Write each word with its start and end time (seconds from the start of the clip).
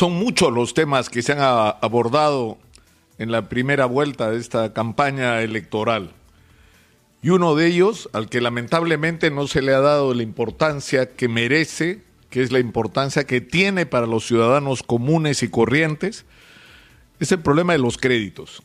son 0.00 0.14
muchos 0.14 0.50
los 0.50 0.72
temas 0.72 1.10
que 1.10 1.20
se 1.20 1.32
han 1.32 1.40
abordado 1.42 2.56
en 3.18 3.30
la 3.30 3.50
primera 3.50 3.84
vuelta 3.84 4.30
de 4.30 4.38
esta 4.38 4.72
campaña 4.72 5.42
electoral. 5.42 6.12
Y 7.20 7.28
uno 7.28 7.54
de 7.54 7.66
ellos, 7.66 8.08
al 8.14 8.30
que 8.30 8.40
lamentablemente 8.40 9.30
no 9.30 9.46
se 9.46 9.60
le 9.60 9.74
ha 9.74 9.80
dado 9.80 10.14
la 10.14 10.22
importancia 10.22 11.10
que 11.14 11.28
merece, 11.28 12.02
que 12.30 12.40
es 12.40 12.50
la 12.50 12.60
importancia 12.60 13.24
que 13.24 13.42
tiene 13.42 13.84
para 13.84 14.06
los 14.06 14.26
ciudadanos 14.26 14.82
comunes 14.82 15.42
y 15.42 15.50
corrientes, 15.50 16.24
es 17.18 17.30
el 17.30 17.40
problema 17.40 17.74
de 17.74 17.80
los 17.80 17.98
créditos. 17.98 18.62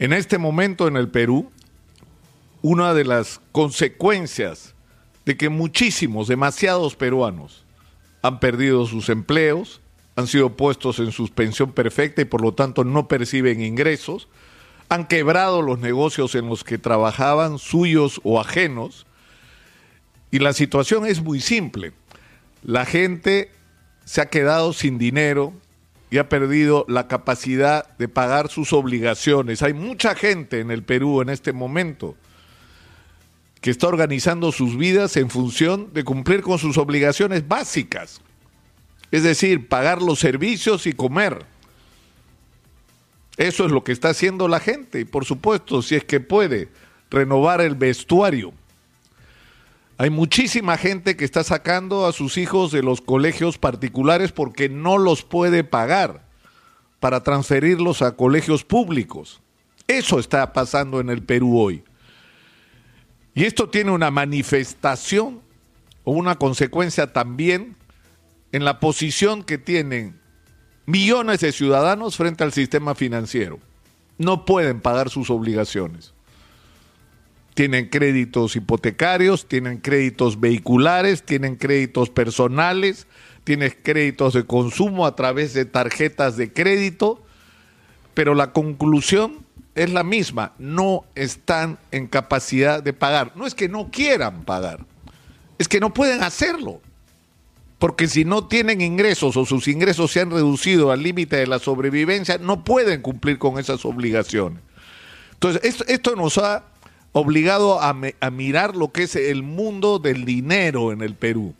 En 0.00 0.12
este 0.12 0.36
momento 0.36 0.88
en 0.88 0.96
el 0.96 1.10
Perú, 1.10 1.52
una 2.60 2.92
de 2.92 3.04
las 3.04 3.40
consecuencias 3.52 4.74
de 5.24 5.36
que 5.36 5.48
muchísimos, 5.48 6.26
demasiados 6.26 6.96
peruanos 6.96 7.64
han 8.20 8.40
perdido 8.40 8.84
sus 8.86 9.08
empleos, 9.08 9.80
han 10.16 10.26
sido 10.26 10.56
puestos 10.56 10.98
en 10.98 11.12
suspensión 11.12 11.72
perfecta 11.72 12.22
y 12.22 12.26
por 12.26 12.42
lo 12.42 12.52
tanto 12.52 12.84
no 12.84 13.08
perciben 13.08 13.62
ingresos, 13.62 14.28
han 14.88 15.06
quebrado 15.06 15.62
los 15.62 15.78
negocios 15.78 16.34
en 16.34 16.48
los 16.48 16.64
que 16.64 16.76
trabajaban, 16.76 17.58
suyos 17.58 18.20
o 18.24 18.40
ajenos, 18.40 19.06
y 20.30 20.38
la 20.38 20.52
situación 20.52 21.06
es 21.06 21.22
muy 21.22 21.40
simple. 21.40 21.92
La 22.62 22.84
gente 22.84 23.50
se 24.04 24.20
ha 24.20 24.26
quedado 24.26 24.72
sin 24.72 24.98
dinero 24.98 25.52
y 26.10 26.18
ha 26.18 26.28
perdido 26.28 26.84
la 26.88 27.08
capacidad 27.08 27.96
de 27.96 28.08
pagar 28.08 28.48
sus 28.48 28.72
obligaciones. 28.74 29.62
Hay 29.62 29.72
mucha 29.72 30.14
gente 30.14 30.60
en 30.60 30.70
el 30.70 30.82
Perú 30.82 31.22
en 31.22 31.30
este 31.30 31.52
momento 31.52 32.14
que 33.62 33.70
está 33.70 33.86
organizando 33.86 34.52
sus 34.52 34.76
vidas 34.76 35.16
en 35.16 35.30
función 35.30 35.92
de 35.94 36.04
cumplir 36.04 36.42
con 36.42 36.58
sus 36.58 36.76
obligaciones 36.76 37.46
básicas 37.48 38.20
es 39.12 39.22
decir, 39.22 39.68
pagar 39.68 40.02
los 40.02 40.18
servicios 40.18 40.86
y 40.86 40.94
comer. 40.94 41.44
Eso 43.36 43.66
es 43.66 43.70
lo 43.70 43.84
que 43.84 43.92
está 43.92 44.08
haciendo 44.08 44.48
la 44.48 44.58
gente 44.58 45.00
y 45.00 45.04
por 45.04 45.26
supuesto, 45.26 45.82
si 45.82 45.94
es 45.94 46.04
que 46.04 46.18
puede, 46.18 46.70
renovar 47.10 47.60
el 47.60 47.74
vestuario. 47.74 48.54
Hay 49.98 50.08
muchísima 50.08 50.78
gente 50.78 51.14
que 51.16 51.26
está 51.26 51.44
sacando 51.44 52.06
a 52.06 52.12
sus 52.12 52.38
hijos 52.38 52.72
de 52.72 52.82
los 52.82 53.02
colegios 53.02 53.58
particulares 53.58 54.32
porque 54.32 54.70
no 54.70 54.96
los 54.96 55.22
puede 55.22 55.62
pagar 55.62 56.24
para 56.98 57.22
transferirlos 57.22 58.00
a 58.00 58.16
colegios 58.16 58.64
públicos. 58.64 59.42
Eso 59.86 60.18
está 60.18 60.54
pasando 60.54 61.00
en 61.00 61.10
el 61.10 61.22
Perú 61.22 61.58
hoy. 61.58 61.84
Y 63.34 63.44
esto 63.44 63.68
tiene 63.68 63.90
una 63.90 64.10
manifestación 64.10 65.40
o 66.04 66.12
una 66.12 66.36
consecuencia 66.36 67.12
también 67.12 67.76
en 68.52 68.64
la 68.64 68.80
posición 68.80 69.42
que 69.42 69.58
tienen 69.58 70.20
millones 70.86 71.40
de 71.40 71.52
ciudadanos 71.52 72.16
frente 72.16 72.44
al 72.44 72.52
sistema 72.52 72.94
financiero. 72.94 73.58
No 74.18 74.44
pueden 74.44 74.80
pagar 74.80 75.10
sus 75.10 75.30
obligaciones. 75.30 76.12
Tienen 77.54 77.88
créditos 77.88 78.56
hipotecarios, 78.56 79.46
tienen 79.46 79.78
créditos 79.78 80.40
vehiculares, 80.40 81.22
tienen 81.22 81.56
créditos 81.56 82.08
personales, 82.10 83.06
tienen 83.44 83.74
créditos 83.82 84.34
de 84.34 84.44
consumo 84.44 85.06
a 85.06 85.16
través 85.16 85.52
de 85.52 85.64
tarjetas 85.64 86.36
de 86.36 86.52
crédito, 86.52 87.22
pero 88.14 88.34
la 88.34 88.52
conclusión 88.52 89.44
es 89.74 89.90
la 89.90 90.04
misma, 90.04 90.52
no 90.58 91.04
están 91.14 91.78
en 91.90 92.06
capacidad 92.06 92.82
de 92.82 92.92
pagar. 92.92 93.32
No 93.36 93.46
es 93.46 93.54
que 93.54 93.68
no 93.68 93.90
quieran 93.90 94.44
pagar, 94.44 94.84
es 95.58 95.68
que 95.68 95.80
no 95.80 95.92
pueden 95.92 96.22
hacerlo 96.22 96.80
porque 97.82 98.06
si 98.06 98.24
no 98.24 98.46
tienen 98.46 98.80
ingresos 98.80 99.36
o 99.36 99.44
sus 99.44 99.66
ingresos 99.66 100.12
se 100.12 100.20
han 100.20 100.30
reducido 100.30 100.92
al 100.92 101.02
límite 101.02 101.34
de 101.34 101.48
la 101.48 101.58
sobrevivencia, 101.58 102.38
no 102.38 102.62
pueden 102.62 103.02
cumplir 103.02 103.38
con 103.38 103.58
esas 103.58 103.84
obligaciones. 103.84 104.62
Entonces, 105.32 105.82
esto, 105.88 106.14
nos 106.14 106.38
ha 106.38 106.62
obligado 107.10 107.82
a, 107.82 107.92
mirar 108.30 108.76
lo 108.76 108.92
que 108.92 109.02
es 109.02 109.16
el 109.16 109.42
mundo 109.42 109.98
del 109.98 110.24
dinero 110.24 110.92
en 110.92 111.02
el 111.02 111.16
Perú. 111.16 111.56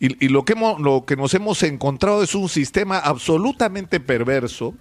Y, 0.00 0.28
lo, 0.28 0.46
que 0.46 0.54
lo 0.54 1.04
que 1.04 1.16
nos 1.16 1.34
hemos 1.34 1.62
encontrado 1.62 2.22
es 2.22 2.34
un 2.34 2.48
sistema 2.48 2.98
absolutamente 2.98 4.00
perverso 4.00 4.72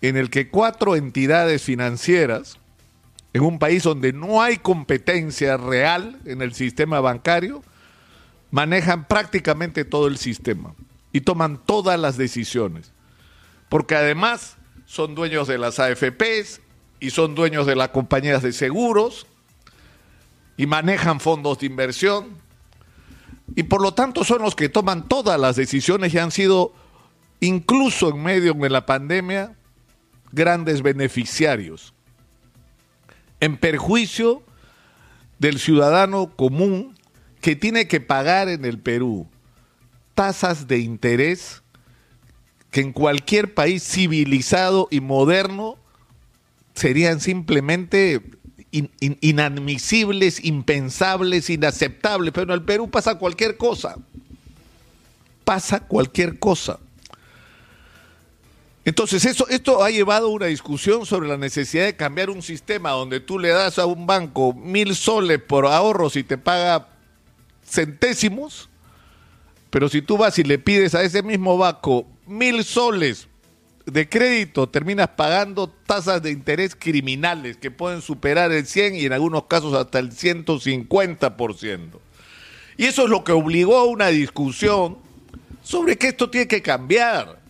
en 0.00 0.16
el 0.16 0.30
que 0.30 0.48
cuatro 0.48 0.94
entidades 0.94 1.64
financieras, 1.64 2.60
en 3.32 3.42
un 3.42 3.58
país 3.58 3.82
donde 3.82 4.12
no 4.12 4.42
hay 4.42 4.58
competencia 4.58 5.56
real 5.56 6.20
en 6.24 6.40
el 6.40 6.54
sistema 6.54 7.00
bancario, 7.00 7.64
manejan 8.54 9.08
prácticamente 9.08 9.84
todo 9.84 10.06
el 10.06 10.16
sistema 10.16 10.76
y 11.12 11.22
toman 11.22 11.58
todas 11.66 11.98
las 11.98 12.16
decisiones. 12.16 12.92
Porque 13.68 13.96
además 13.96 14.58
son 14.86 15.16
dueños 15.16 15.48
de 15.48 15.58
las 15.58 15.80
AFPs 15.80 16.60
y 17.00 17.10
son 17.10 17.34
dueños 17.34 17.66
de 17.66 17.74
las 17.74 17.88
compañías 17.88 18.44
de 18.44 18.52
seguros 18.52 19.26
y 20.56 20.66
manejan 20.66 21.18
fondos 21.18 21.58
de 21.58 21.66
inversión 21.66 22.28
y 23.56 23.64
por 23.64 23.82
lo 23.82 23.92
tanto 23.92 24.22
son 24.22 24.42
los 24.42 24.54
que 24.54 24.68
toman 24.68 25.08
todas 25.08 25.40
las 25.40 25.56
decisiones 25.56 26.14
y 26.14 26.18
han 26.18 26.30
sido 26.30 26.72
incluso 27.40 28.10
en 28.10 28.22
medio 28.22 28.54
de 28.54 28.70
la 28.70 28.86
pandemia 28.86 29.56
grandes 30.30 30.80
beneficiarios 30.80 31.92
en 33.40 33.56
perjuicio 33.56 34.44
del 35.40 35.58
ciudadano 35.58 36.30
común 36.36 36.94
que 37.44 37.56
tiene 37.56 37.86
que 37.86 38.00
pagar 38.00 38.48
en 38.48 38.64
el 38.64 38.78
Perú 38.78 39.26
tasas 40.14 40.66
de 40.66 40.78
interés 40.78 41.62
que 42.70 42.80
en 42.80 42.90
cualquier 42.90 43.52
país 43.52 43.82
civilizado 43.82 44.88
y 44.90 45.00
moderno 45.00 45.76
serían 46.74 47.20
simplemente 47.20 48.22
inadmisibles, 48.70 50.42
impensables, 50.42 51.50
inaceptables, 51.50 52.32
pero 52.32 52.44
en 52.44 52.60
el 52.60 52.62
Perú 52.62 52.88
pasa 52.88 53.18
cualquier 53.18 53.58
cosa. 53.58 53.96
Pasa 55.44 55.80
cualquier 55.80 56.38
cosa. 56.38 56.78
Entonces, 58.86 59.22
eso, 59.26 59.46
esto 59.50 59.84
ha 59.84 59.90
llevado 59.90 60.28
a 60.28 60.30
una 60.30 60.46
discusión 60.46 61.04
sobre 61.04 61.28
la 61.28 61.36
necesidad 61.36 61.84
de 61.84 61.94
cambiar 61.94 62.30
un 62.30 62.40
sistema 62.40 62.92
donde 62.92 63.20
tú 63.20 63.38
le 63.38 63.50
das 63.50 63.78
a 63.78 63.84
un 63.84 64.06
banco 64.06 64.54
mil 64.54 64.96
soles 64.96 65.42
por 65.42 65.66
ahorros 65.66 66.16
y 66.16 66.24
te 66.24 66.38
paga 66.38 66.93
centésimos, 67.66 68.68
pero 69.70 69.88
si 69.88 70.02
tú 70.02 70.16
vas 70.16 70.38
y 70.38 70.44
le 70.44 70.58
pides 70.58 70.94
a 70.94 71.02
ese 71.02 71.22
mismo 71.22 71.58
banco 71.58 72.06
mil 72.26 72.62
soles 72.64 73.26
de 73.86 74.08
crédito, 74.08 74.68
terminas 74.68 75.08
pagando 75.08 75.68
tasas 75.68 76.22
de 76.22 76.30
interés 76.30 76.74
criminales 76.74 77.56
que 77.56 77.70
pueden 77.70 78.00
superar 78.00 78.52
el 78.52 78.66
100 78.66 78.94
y 78.94 79.04
en 79.04 79.12
algunos 79.12 79.44
casos 79.44 79.74
hasta 79.74 79.98
el 79.98 80.12
150%. 80.12 81.80
Y 82.76 82.86
eso 82.86 83.04
es 83.04 83.10
lo 83.10 83.24
que 83.24 83.32
obligó 83.32 83.76
a 83.76 83.84
una 83.84 84.08
discusión 84.08 84.98
sobre 85.62 85.98
que 85.98 86.08
esto 86.08 86.30
tiene 86.30 86.48
que 86.48 86.62
cambiar. 86.62 87.42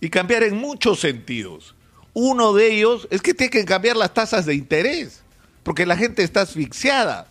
Y 0.00 0.08
cambiar 0.08 0.42
en 0.42 0.56
muchos 0.56 0.98
sentidos. 1.00 1.74
Uno 2.12 2.54
de 2.54 2.74
ellos 2.74 3.06
es 3.10 3.22
que 3.22 3.34
tiene 3.34 3.50
que 3.50 3.64
cambiar 3.64 3.96
las 3.96 4.14
tasas 4.14 4.46
de 4.46 4.54
interés, 4.54 5.22
porque 5.62 5.86
la 5.86 5.96
gente 5.96 6.22
está 6.22 6.40
asfixiada 6.40 7.29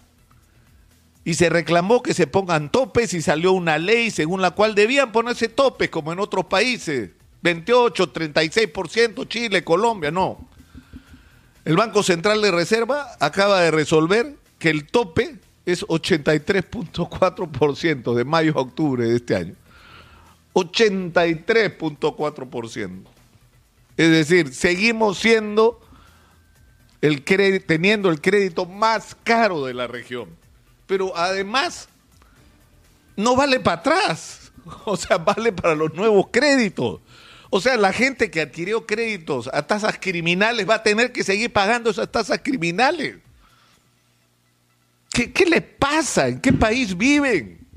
y 1.29 1.35
se 1.35 1.47
reclamó 1.47 2.01
que 2.01 2.16
se 2.16 2.25
pongan 2.25 2.72
topes 2.72 3.13
y 3.13 3.22
salió 3.22 3.51
una 3.51 3.78
ley 3.78 4.09
según 4.09 4.41
la 4.41 4.50
cual 4.50 4.73
debían 4.73 5.12
ponerse 5.12 5.47
topes 5.47 5.91
como 5.91 6.12
en 6.12 6.17
otros 6.17 6.45
países. 6.45 7.12
28, 7.44 8.12
36%, 8.12 9.28
Chile, 9.28 9.63
Colombia, 9.63 10.09
no. 10.09 10.50
El 11.66 11.75
Banco 11.75 12.01
Central 12.01 12.41
de 12.41 12.50
Reserva 12.50 13.16
acaba 13.19 13.62
de 13.62 13.69
resolver 13.69 14.38
que 14.57 14.72
el 14.72 14.88
tope 14.88 15.35
es 15.68 15.85
83.4% 15.85 18.16
de 18.16 18.25
mayo 18.25 18.53
a 18.56 18.62
octubre 18.62 19.06
de 19.06 19.18
este 19.18 19.35
año. 19.35 19.53
83.4%. 20.53 23.04
Es 23.98 24.09
decir, 24.09 24.51
seguimos 24.51 25.19
siendo 25.19 25.80
el 27.01 27.24
teniendo 27.24 28.09
el 28.09 28.19
crédito 28.19 28.65
más 28.65 29.15
caro 29.24 29.68
de 29.68 29.75
la 29.75 29.86
región 29.86 30.38
pero 30.89 31.15
además 31.15 31.88
no 33.15 33.36
vale 33.36 33.59
para 33.59 33.77
atrás, 33.77 34.51
o 34.86 34.97
sea, 34.97 35.19
vale 35.19 35.53
para 35.53 35.75
los 35.75 35.94
nuevos 35.94 36.30
créditos. 36.31 37.00
O 37.51 37.62
sea, 37.62 37.77
la 37.77 37.94
gente 37.94 38.31
que 38.31 38.41
adquirió 38.41 38.88
créditos 38.88 39.51
a 39.53 39.68
tasas 39.68 40.00
criminales 40.00 40.68
va 40.68 40.75
a 40.75 40.83
tener 40.83 41.12
que 41.12 41.24
seguir 41.24 41.53
pagando 41.53 41.91
esas 41.91 42.12
tasas 42.12 42.39
criminales. 42.44 43.18
¿Qué, 45.12 45.31
qué 45.31 45.45
les 45.45 45.62
pasa? 45.62 46.27
¿En 46.27 46.41
qué 46.41 46.53
país 46.53 46.97
viven? 46.97 47.68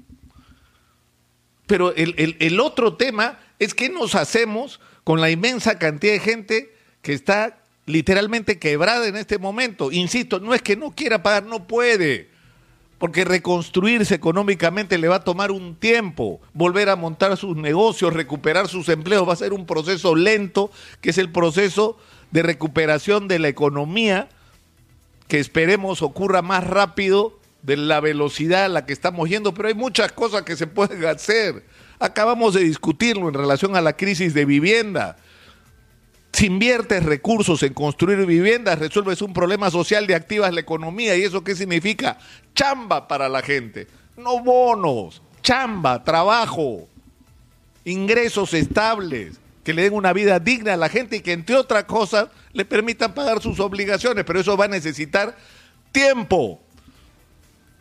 Pero 1.66 1.94
el, 1.94 2.36
el 2.40 2.60
otro 2.60 2.96
tema 2.96 3.38
es 3.58 3.74
qué 3.74 3.90
nos 3.90 4.14
hacemos 4.14 4.80
con 5.04 5.20
la 5.20 5.30
inmensa 5.30 5.78
cantidad 5.78 6.14
de 6.14 6.20
gente 6.20 6.74
que 7.02 7.12
está 7.12 7.58
literalmente 7.84 8.58
quebrada 8.58 9.06
en 9.06 9.16
este 9.16 9.36
momento. 9.36 9.92
Insisto, 9.92 10.40
no 10.40 10.54
es 10.54 10.62
que 10.62 10.76
no 10.76 10.92
quiera 10.92 11.22
pagar, 11.22 11.44
no 11.44 11.66
puede 11.66 12.31
porque 13.02 13.24
reconstruirse 13.24 14.14
económicamente 14.14 14.96
le 14.96 15.08
va 15.08 15.16
a 15.16 15.24
tomar 15.24 15.50
un 15.50 15.74
tiempo, 15.74 16.40
volver 16.54 16.88
a 16.88 16.94
montar 16.94 17.36
sus 17.36 17.56
negocios, 17.56 18.12
recuperar 18.12 18.68
sus 18.68 18.88
empleos, 18.88 19.28
va 19.28 19.32
a 19.32 19.36
ser 19.36 19.52
un 19.52 19.66
proceso 19.66 20.14
lento, 20.14 20.70
que 21.00 21.10
es 21.10 21.18
el 21.18 21.32
proceso 21.32 21.98
de 22.30 22.44
recuperación 22.44 23.26
de 23.26 23.40
la 23.40 23.48
economía, 23.48 24.28
que 25.26 25.40
esperemos 25.40 26.00
ocurra 26.00 26.42
más 26.42 26.64
rápido 26.64 27.36
de 27.62 27.76
la 27.76 27.98
velocidad 27.98 28.66
a 28.66 28.68
la 28.68 28.86
que 28.86 28.92
estamos 28.92 29.28
yendo, 29.28 29.52
pero 29.52 29.66
hay 29.66 29.74
muchas 29.74 30.12
cosas 30.12 30.42
que 30.42 30.54
se 30.54 30.68
pueden 30.68 31.04
hacer. 31.04 31.64
Acabamos 31.98 32.54
de 32.54 32.62
discutirlo 32.62 33.26
en 33.26 33.34
relación 33.34 33.74
a 33.74 33.80
la 33.80 33.96
crisis 33.96 34.32
de 34.32 34.44
vivienda. 34.44 35.16
Si 36.32 36.46
inviertes 36.46 37.04
recursos 37.04 37.62
en 37.62 37.74
construir 37.74 38.24
viviendas, 38.24 38.78
resuelves 38.78 39.20
un 39.20 39.34
problema 39.34 39.70
social 39.70 40.06
de 40.06 40.14
activas 40.14 40.52
la 40.52 40.60
economía. 40.60 41.16
¿Y 41.16 41.22
eso 41.22 41.44
qué 41.44 41.54
significa? 41.54 42.18
Chamba 42.54 43.06
para 43.06 43.28
la 43.28 43.42
gente. 43.42 43.86
No 44.16 44.40
bonos, 44.42 45.20
chamba, 45.42 46.02
trabajo, 46.02 46.88
ingresos 47.84 48.54
estables, 48.54 49.38
que 49.62 49.74
le 49.74 49.82
den 49.82 49.92
una 49.92 50.12
vida 50.12 50.38
digna 50.38 50.74
a 50.74 50.76
la 50.78 50.88
gente 50.88 51.16
y 51.16 51.20
que 51.20 51.32
entre 51.32 51.56
otras 51.56 51.84
cosas 51.84 52.28
le 52.52 52.64
permitan 52.64 53.14
pagar 53.14 53.42
sus 53.42 53.60
obligaciones. 53.60 54.24
Pero 54.24 54.40
eso 54.40 54.56
va 54.56 54.64
a 54.64 54.68
necesitar 54.68 55.36
tiempo. 55.92 56.60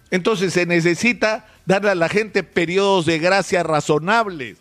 Entonces 0.09 0.51
se 0.51 0.65
necesita 0.65 1.47
darle 1.65 1.91
a 1.91 1.95
la 1.95 2.09
gente 2.09 2.43
periodos 2.43 3.05
de 3.05 3.17
gracia 3.17 3.63
razonables 3.63 4.60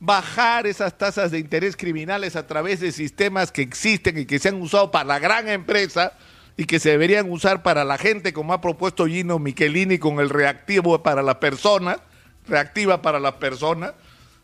bajar 0.00 0.66
esas 0.66 0.98
tasas 0.98 1.30
de 1.30 1.38
interés 1.38 1.76
criminales 1.76 2.36
a 2.36 2.46
través 2.46 2.80
de 2.80 2.92
sistemas 2.92 3.50
que 3.50 3.62
existen 3.62 4.18
y 4.18 4.26
que 4.26 4.38
se 4.38 4.48
han 4.48 4.60
usado 4.60 4.90
para 4.90 5.04
la 5.04 5.18
gran 5.18 5.48
empresa 5.48 6.12
y 6.56 6.64
que 6.64 6.78
se 6.78 6.90
deberían 6.90 7.30
usar 7.30 7.62
para 7.62 7.84
la 7.84 7.98
gente, 7.98 8.32
como 8.32 8.52
ha 8.52 8.60
propuesto 8.60 9.06
Gino 9.06 9.38
Michelini 9.38 9.98
con 9.98 10.20
el 10.20 10.30
reactivo 10.30 11.02
para 11.02 11.22
las 11.22 11.36
personas, 11.36 11.98
reactiva 12.46 13.02
para 13.02 13.20
las 13.20 13.34
personas, 13.34 13.92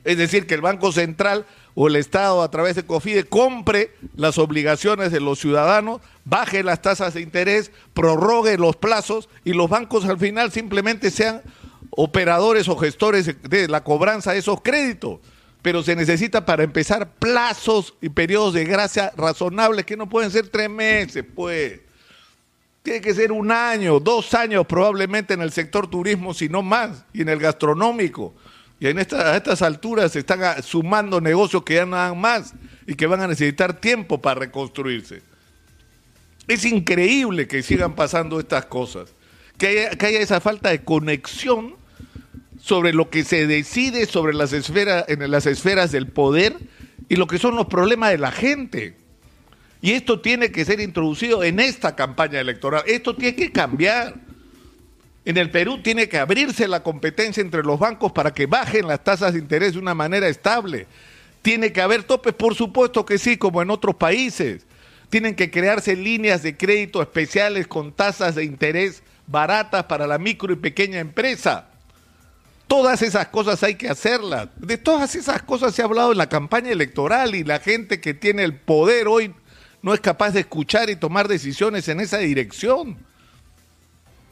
es 0.04 0.19
decir, 0.19 0.46
que 0.46 0.54
el 0.54 0.60
Banco 0.60 0.90
Central 0.93 1.46
o 1.75 1.87
el 1.87 1.96
Estado 1.96 2.43
a 2.43 2.50
través 2.50 2.76
de 2.76 2.84
COFIDE 2.84 3.25
compre 3.25 3.94
las 4.16 4.37
obligaciones 4.37 5.12
de 5.12 5.20
los 5.20 5.38
ciudadanos, 5.38 6.00
baje 6.25 6.62
las 6.62 6.82
tasas 6.82 7.14
de 7.14 7.20
interés, 7.20 7.70
prorrogue 7.94 8.58
los 8.58 8.76
plazos 8.76 9.28
y 9.44 9.52
los 9.52 9.70
bancos 9.70 10.04
al 10.04 10.19
final 10.19 10.50
simplemente 10.50 11.10
sean 11.10 11.40
operadores 11.90 12.69
o 12.69 12.76
gestores 12.76 13.40
de 13.43 13.69
la 13.69 13.84
cobranza 13.84 14.32
de 14.32 14.38
esos 14.38 14.60
créditos 14.60 15.20
pero 15.62 15.82
se 15.85 15.94
necesita 15.94 16.44
para 16.44 16.64
empezar 16.64 17.14
plazos 17.14 17.94
y 18.00 18.09
periodos 18.09 18.55
de 18.55 18.64
gracia 18.64 19.12
razonables 19.17 19.87
que 19.87 19.97
no 19.97 20.09
pueden 20.09 20.31
ser 20.31 20.49
tres 20.49 20.69
meses, 20.69 21.25
pues. 21.35 21.81
Tiene 22.82 23.00
que 23.00 23.14
ser 23.14 23.31
un 23.31 23.53
año, 23.53 24.00
dos 24.00 24.35
años 24.35 24.67
probablemente 24.67 25.35
en 25.35 25.41
el 25.41 25.53
sector 25.53 25.88
turismo, 25.88 26.35
si 26.35 26.49
no 26.49 26.62
más, 26.62 27.05
y 27.12 27.23
en 27.23 27.29
el 27.29 27.38
gastronómico. 27.38 28.35
Y 28.81 28.88
en 28.88 28.99
a 28.99 29.37
estas 29.37 29.62
alturas 29.62 30.11
se 30.11 30.19
están 30.19 30.61
sumando 30.64 31.20
negocios 31.20 31.62
que 31.62 31.75
ya 31.75 31.87
no 31.87 31.94
dan 31.94 32.20
más 32.20 32.53
y 32.85 32.97
que 32.97 33.06
van 33.06 33.20
a 33.20 33.29
necesitar 33.29 33.81
tiempo 33.81 34.20
para 34.20 34.41
reconstruirse. 34.41 35.23
Es 36.49 36.64
increíble 36.64 37.47
que 37.47 37.62
sigan 37.62 37.94
pasando 37.94 38.41
estas 38.41 38.67
cosas, 38.67 39.14
que 39.56 39.69
haya, 39.69 39.91
que 39.91 40.06
haya 40.06 40.19
esa 40.19 40.41
falta 40.41 40.70
de 40.70 40.82
conexión 40.82 41.76
sobre 42.62 42.93
lo 42.93 43.11
que 43.11 43.25
se 43.25 43.49
decide 43.49 44.06
sobre 44.06 44.35
las 44.35 44.53
esferas, 44.53 45.05
en 45.09 45.29
las 45.29 45.47
esferas 45.47 45.91
del 45.91 46.06
poder 46.06 46.56
y 47.09 47.17
lo 47.17 47.26
que 47.26 47.41
son 47.41 47.56
los 47.56 47.67
problemas 47.67 48.12
de 48.12 48.19
la 48.19 48.31
gente. 48.31 48.94
Y 49.81 49.93
esto 49.93 50.20
tiene 50.20 50.53
que 50.53 50.64
ser 50.64 50.79
introducido 50.79 51.43
en 51.43 51.59
esta 51.59 51.97
campaña 51.97 52.38
electoral. 52.38 52.85
Esto 52.87 53.17
tiene 53.17 53.35
que 53.35 53.50
cambiar. 53.50 54.14
En 55.25 55.38
el 55.38 55.50
Perú 55.50 55.82
tiene 55.82 56.09
que 56.09 56.19
abrirse 56.19 56.69
la 56.69 56.85
competencia 56.85 57.41
entre 57.41 57.64
los 57.64 57.81
bancos 57.81 58.12
para 58.12 58.32
que 58.32 58.47
bajen 58.47 58.87
las 58.87 59.03
tasas 59.03 59.32
de 59.32 59.41
interés 59.41 59.73
de 59.73 59.81
una 59.81 59.94
manera 59.94 60.29
estable. 60.29 60.87
Tiene 61.43 61.73
que 61.73 61.81
haber 61.81 62.05
topes, 62.05 62.32
por 62.32 62.55
supuesto 62.55 63.05
que 63.05 63.19
sí, 63.19 63.37
como 63.37 63.61
en 63.61 63.70
otros 63.70 63.97
países. 63.97 64.64
Tienen 65.11 65.35
que 65.35 65.50
crearse 65.50 65.97
líneas 65.97 66.44
de 66.44 66.56
crédito 66.56 67.03
especiales 67.03 67.67
con 67.67 67.93
tasas 67.93 68.37
de 68.37 68.44
interés 68.44 69.03
baratas 69.26 69.85
para 69.85 70.06
la 70.06 70.19
micro 70.19 70.53
y 70.53 70.56
pequeña 70.56 71.00
empresa. 71.00 71.71
Todas 72.72 73.02
esas 73.02 73.28
cosas 73.28 73.62
hay 73.62 73.74
que 73.74 73.90
hacerlas. 73.90 74.48
De 74.56 74.78
todas 74.78 75.14
esas 75.14 75.42
cosas 75.42 75.74
se 75.74 75.82
ha 75.82 75.84
hablado 75.84 76.12
en 76.12 76.16
la 76.16 76.30
campaña 76.30 76.70
electoral 76.70 77.34
y 77.34 77.44
la 77.44 77.58
gente 77.58 78.00
que 78.00 78.14
tiene 78.14 78.44
el 78.44 78.54
poder 78.54 79.08
hoy 79.08 79.34
no 79.82 79.92
es 79.92 80.00
capaz 80.00 80.30
de 80.30 80.40
escuchar 80.40 80.88
y 80.88 80.96
tomar 80.96 81.28
decisiones 81.28 81.86
en 81.88 82.00
esa 82.00 82.16
dirección. 82.16 82.96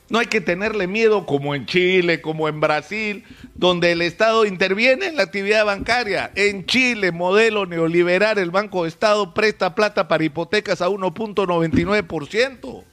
No 0.09 0.19
hay 0.19 0.29
que 0.29 0.41
tenerle 0.41 0.87
miedo 0.87 1.27
como 1.27 1.55
en 1.55 1.67
Chile, 1.67 2.23
como 2.23 2.49
en 2.49 2.61
Brasil, 2.61 3.25
donde 3.57 3.93
el 3.93 4.01
Estado 4.01 4.47
interviene 4.47 5.09
en 5.09 5.17
la 5.17 5.25
actividad 5.25 5.67
bancaria. 5.67 6.31
En 6.35 6.65
Chile, 6.65 7.13
modelo 7.13 7.67
neoliberal, 7.67 8.39
el 8.39 8.51
Banco 8.51 8.85
de 8.85 8.89
Estado 8.89 9.35
presta 9.35 9.75
plata 9.75 10.09
para 10.09 10.25
hipotecas 10.25 10.81
a 10.81 10.89
1.99%. 10.89 12.85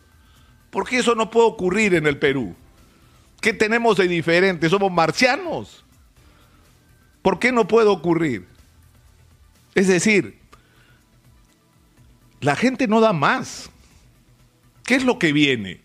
¿Por 0.71 0.89
qué 0.89 0.97
eso 0.97 1.15
no 1.15 1.31
puede 1.31 1.47
ocurrir 1.47 1.93
en 1.93 2.05
el 2.05 2.17
Perú? 2.17 2.53
¿Qué 3.41 3.53
tenemos 3.53 3.97
de 3.97 4.07
diferente? 4.07 4.69
Somos 4.69 4.91
marcianos. 4.91 5.83
¿Por 7.21 7.39
qué 7.39 7.51
no 7.51 7.67
puede 7.67 7.87
ocurrir? 7.87 8.47
Es 9.75 9.87
decir, 9.87 10.39
la 12.39 12.55
gente 12.55 12.87
no 12.87 12.99
da 13.01 13.13
más. 13.13 13.69
¿Qué 14.85 14.95
es 14.95 15.03
lo 15.03 15.19
que 15.19 15.33
viene? 15.33 15.81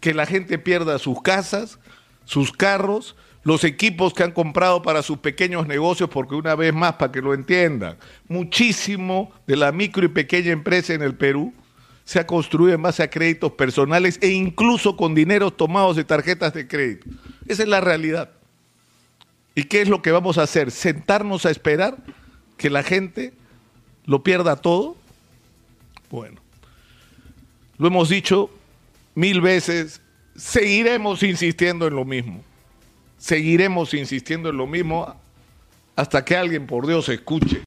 Que 0.00 0.14
la 0.14 0.26
gente 0.26 0.58
pierda 0.58 0.98
sus 0.98 1.20
casas, 1.20 1.78
sus 2.24 2.52
carros, 2.52 3.16
los 3.42 3.64
equipos 3.64 4.14
que 4.14 4.22
han 4.22 4.32
comprado 4.32 4.82
para 4.82 5.02
sus 5.02 5.18
pequeños 5.18 5.66
negocios, 5.66 6.08
porque 6.10 6.34
una 6.34 6.54
vez 6.54 6.74
más, 6.74 6.94
para 6.94 7.12
que 7.12 7.20
lo 7.20 7.34
entiendan, 7.34 7.96
muchísimo 8.28 9.32
de 9.46 9.56
la 9.56 9.72
micro 9.72 10.04
y 10.04 10.08
pequeña 10.08 10.50
empresa 10.50 10.94
en 10.94 11.02
el 11.02 11.14
Perú 11.14 11.52
se 12.06 12.20
ha 12.20 12.26
construido 12.26 12.72
en 12.72 12.82
base 12.82 13.02
a 13.02 13.10
créditos 13.10 13.52
personales 13.52 14.18
e 14.22 14.28
incluso 14.28 14.96
con 14.96 15.14
dineros 15.14 15.56
tomados 15.56 15.96
de 15.96 16.04
tarjetas 16.04 16.54
de 16.54 16.68
crédito. 16.68 17.10
Esa 17.48 17.64
es 17.64 17.68
la 17.68 17.80
realidad. 17.80 18.30
¿Y 19.56 19.64
qué 19.64 19.82
es 19.82 19.88
lo 19.88 20.02
que 20.02 20.12
vamos 20.12 20.38
a 20.38 20.44
hacer? 20.44 20.70
¿Sentarnos 20.70 21.46
a 21.46 21.50
esperar 21.50 21.96
que 22.56 22.70
la 22.70 22.84
gente 22.84 23.32
lo 24.04 24.22
pierda 24.22 24.54
todo? 24.54 24.96
Bueno, 26.08 26.40
lo 27.76 27.88
hemos 27.88 28.08
dicho 28.08 28.50
mil 29.16 29.40
veces, 29.40 30.00
seguiremos 30.36 31.24
insistiendo 31.24 31.88
en 31.88 31.96
lo 31.96 32.04
mismo. 32.04 32.40
Seguiremos 33.18 33.94
insistiendo 33.94 34.50
en 34.50 34.58
lo 34.58 34.68
mismo 34.68 35.12
hasta 35.96 36.24
que 36.24 36.36
alguien, 36.36 36.68
por 36.68 36.86
Dios, 36.86 37.08
escuche. 37.08 37.64